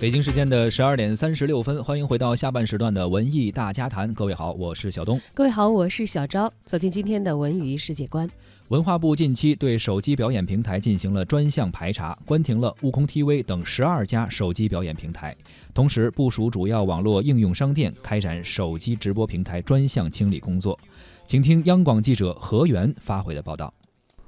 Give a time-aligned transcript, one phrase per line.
[0.00, 4.14] 北京时间的十二点三十六分，欢迎回到下半时段的文艺大家谈。
[4.14, 5.20] 各位好，我是小东。
[5.34, 6.52] 各位好，我是小昭。
[6.64, 8.30] 走进今天的文娱世界观。
[8.68, 15.36] 文化部近期对手机表演平台进行了专项排查，关停了悟空 TV 等十二家手机表演平台，
[15.74, 20.78] 同时部署主要网络应用商店开展手机直播平台专项清理工作。
[21.26, 23.74] 请听央广记者何源发回的报道。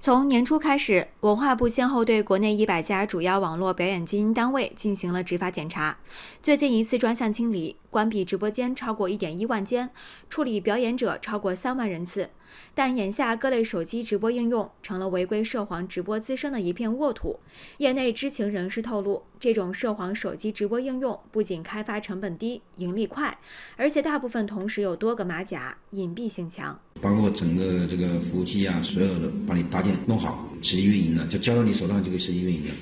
[0.02, 5.98] 从年初开始，文化部先后对国内一百家主要网络表演经营单位进行了执法检查。
[6.42, 9.90] 最近一次专项清理，关闭直播间超过一点一万间，
[10.30, 12.30] 处理表演者超过三万人次。
[12.74, 17.38] 但眼下各类手机直播应用成了违规涉黄直播滋生的一片沃土。
[17.78, 23.38] 业内知情人士透露，这种涉黄手机直播应用不仅开发成本低、盈利快，
[23.76, 26.78] 而且大部分同时有多个马甲，隐蔽性强。
[27.00, 32.74] 包括整个这个服务器啊，所有的帮你搭建弄好，实际运营了就交到你手上就可以实际运营了。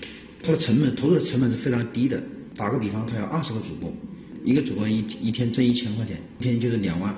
[0.43, 2.23] 它的成本投入的成本是非常低的。
[2.57, 3.93] 打个比方，它有二十个主播，
[4.45, 7.15] 一个主播一一天挣一千块钱，一天就是两万。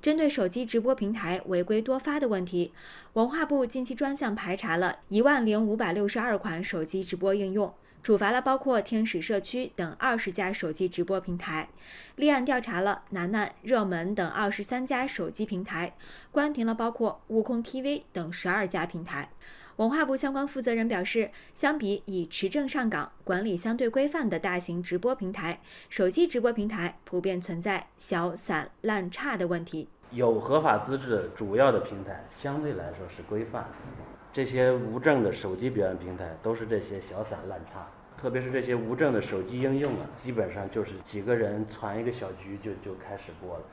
[0.00, 2.72] 针对手机直播平台违规多发的问题，
[3.14, 7.74] 文化部近期专项排查了一万零五百六十二款手机直播应用。
[8.00, 11.68] 处罚了包括天使社区等二十家手机直播平台，
[12.14, 15.94] 立案调查了楠楠、热门等二十三家手机平台，
[16.30, 19.30] 关停了包括悟空 TV 等十二家平台。
[19.78, 29.88] 文化部相关负责人表示，相比以持证上岗、管理相对规范的大型直播平台，手机直播平台普遍存在小、散、滥、差的问题。
[30.10, 33.68] 有合法资质的主要的平台相对来说是规范。
[34.32, 37.86] 这些无证的手机表演平台都是这些小散滥差，
[38.20, 43.64] 特别是这些无证的手机应用啊，基本上就是几个人攒一个小局就就开始播了。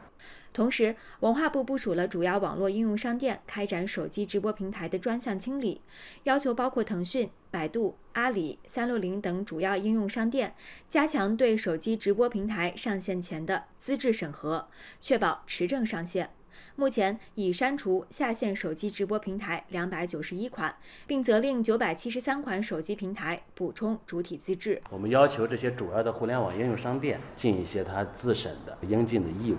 [0.53, 5.81] 同时，文化部部署了主要网络应用商店开展手机直播平台的专项清理，
[6.23, 10.55] 要求包括腾讯、百度、阿里、三六零等主要应用商店
[10.89, 14.69] 加强对手机直播平台上线前的资质审核，
[15.01, 16.29] 确保持证上线。
[16.77, 20.73] 目前已删除下线手机直播平台两百九十一款，
[21.05, 24.81] 并责令九百七十三款手机平台补充主体资质。
[24.89, 29.57] 我们要求这些主要的互联网应用商店尽一些他自审的应尽的义务。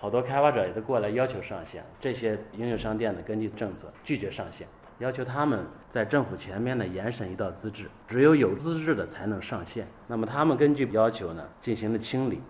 [0.00, 4.66] 好多开发者也都过来要求上线，这些应用商店呢根据政策拒绝上线，
[5.00, 9.88] 要求他们在政府前面呢严审一道资质，只有有资质的才能上线。
[10.06, 12.40] 那么他们根据要求呢进行了清理。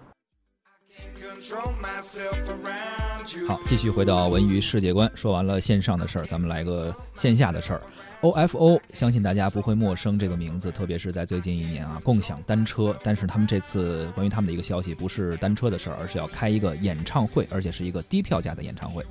[3.46, 5.10] 好，继续回到文娱世界观。
[5.14, 7.82] 说完了线上的事儿，咱们来个线下的事儿。
[8.20, 12.96] OFO，相信大家不会陌生这个名字，特别是在最近一年啊，共享单车。
[13.02, 19.04] 但是他们这次关于他们的一个消息，不是单车的事儿，而是要开一个演唱会，而且是一个低票价的演唱会。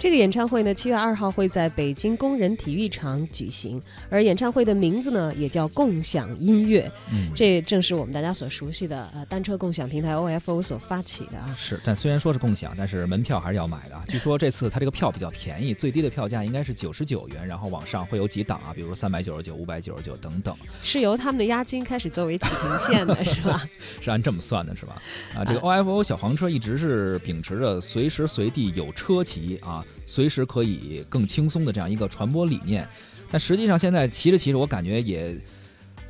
[0.00, 3.78] 这个演唱会呢，七月二号会在北京工人体育场举行，
[4.08, 6.90] 而演唱会的名字呢，也叫共享音乐。
[7.12, 11.54] 嗯，这正是我们大家所熟悉的呃单车共享平台 OFO 所发起的啊。
[11.54, 14.00] 是，但虽然说是共享，但是门票还是要买的。
[14.08, 20.56] 据说这次它这个票比较便宜，最低的票价应该是九十九元，然后往上会有几档啊，比如三百九十九、五百九十九等等。
[20.82, 23.62] 是由他们的押金开始作为起停线的是吧？
[24.00, 24.96] 是按这么算的是吧？
[25.36, 29.84] 啊，这个 OFO 小黄车一直是秉持着随时随地有车骑啊。
[30.06, 32.88] 随时可以更轻松的这样一个传播理念，
[33.30, 35.36] 但实际上现在骑着骑着，我感觉也。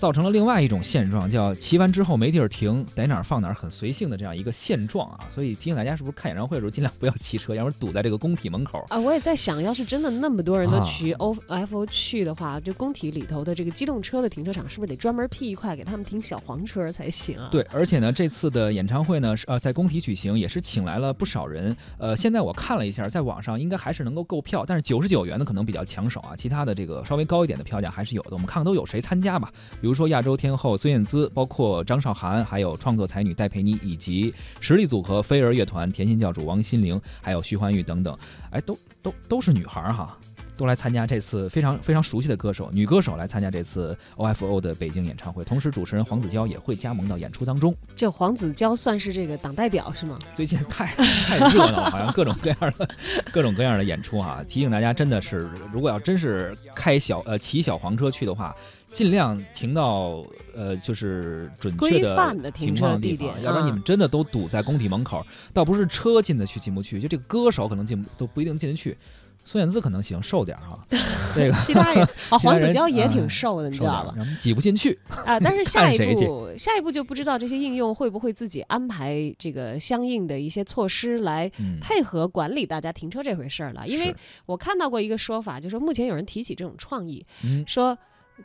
[0.01, 5.21] 造成了另外一种现状，叫骑完之后没地儿停，逮哪儿放哪儿，很随性的这样一个现状啊。
[5.29, 8.99] 所以提醒大家，是不是看演唱会的时候尽量不要骑车，要不然堵在这个工体门口啊。
[8.99, 17.51] 我也在想，要是真的那么多人都去 O F O 去的话，就工体里头的这个机动车的停车场，是不是得专门辟一块给他们停小黄车才行啊？
[17.53, 21.77] 对，而且呢，这次的演唱会呢，是呃在工体举行，也是请来了不少人。
[21.99, 26.35] 呃，现在我看了一下，在网上应该还是能够购票，但是九十九元的可能比较抢手啊。
[26.35, 28.31] 其他的这个稍微高一点的票价还是有的。
[28.31, 30.77] 我们看看都有谁参加吧，比如比如说亚洲天后。
[30.77, 38.17] 孙燕姿，包括张韶涵，还有创作才女戴佩妮，以及实力组合飞儿乐团、甜心教主王心凌，还有徐怀钰等等，
[38.53, 40.17] 哎，都都都是女孩哈，
[40.61, 45.43] 都来参加这次非常非常熟悉的歌手，女歌手来参加这次 OFO 的北京演唱会。
[45.43, 47.75] 同时，主持人黄子佼也会加盟到演出当中。
[47.97, 50.19] 这黄子佼算是这个党代表是吗？
[50.35, 50.85] 最近太
[51.25, 52.89] 太热闹了，好像各种各样的
[53.33, 54.45] 各种各样的演出哈。
[54.47, 58.55] 提醒大家，真的是如果要真是开小呃骑小黄车去的话。
[58.93, 65.25] 尽量停到呃，就是准确的停车地点，要不然你们真的都堵在工体门口。
[65.55, 68.99] 倒不是车进得去进不去，就这个歌手可能进都不一定进得去。
[69.45, 70.79] 孙燕姿可能行，瘦点哈。
[71.35, 74.15] 这个其他人啊， 黄子佼也挺瘦的，你知道吧？
[74.41, 75.39] 挤不进去啊。
[75.41, 81.51] 但是 下一步，下一步就不知道这些应用会不会自己安排这个相应的一些措施来
[81.81, 83.87] 配合管理大家停车这回事儿了。
[83.87, 84.15] 因为
[84.47, 87.25] 我看到过一个说法，就说目前有人提起这种创意，
[87.67, 87.97] 说。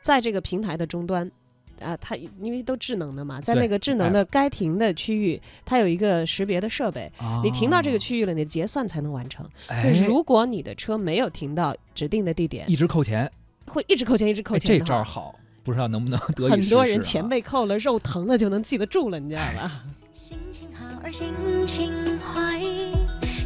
[0.02, 1.32] 在这个平台的终端，
[1.80, 7.12] 啊，它因为都智能的嘛，在那个智能的该停的区域，它有一个识别的设备，
[7.44, 9.46] 你停到这个区域了，你的结算才能完成。
[9.84, 13.32] 就如果你的车没有停到指定的地点，一直扣钱，
[13.68, 14.80] 会一直扣钱，一直扣钱。
[14.80, 19.84] 这招好，不知道能不能 得很多人钱被扣了，肉疼了就能记得住了，你知道吧？
[20.14, 21.34] 心情好而心
[21.66, 22.60] 情坏，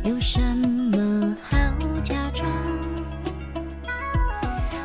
[0.04, 1.58] 有什么好
[2.04, 2.50] 假装？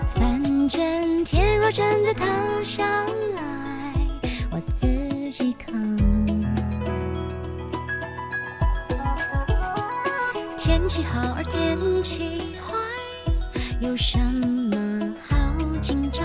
[0.09, 2.27] 反正天若真的塌
[2.63, 2.85] 下
[3.35, 3.95] 来，
[4.51, 4.87] 我自
[5.31, 5.97] 己扛。
[10.59, 12.75] 天气好而天气坏，
[13.81, 15.35] 有什么好
[15.81, 16.24] 紧张？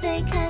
[0.00, 0.49] 最开